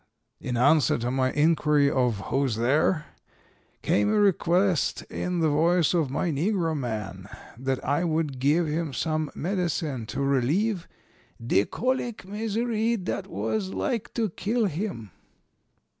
In 0.39 0.57
answer 0.57 0.97
to 0.97 1.11
my 1.11 1.31
inquiry 1.31 1.87
of 1.87 2.21
'Who's 2.31 2.55
there?' 2.55 3.05
came 3.83 4.09
a 4.11 4.17
request 4.17 5.03
in 5.11 5.41
the 5.41 5.47
voice 5.49 5.93
of 5.93 6.09
my 6.09 6.31
negro 6.31 6.75
man, 6.75 7.27
that 7.55 7.85
I 7.85 8.03
would 8.03 8.39
give 8.39 8.65
him 8.65 8.93
some 8.93 9.29
medicine 9.35 10.07
to 10.07 10.21
relieve 10.23 10.87
'de 11.39 11.65
colic 11.65 12.27
misery 12.27 12.95
dat 12.97 13.27
was 13.27 13.75
like 13.75 14.11
to 14.15 14.31
kill 14.31 14.65
him.' 14.65 15.11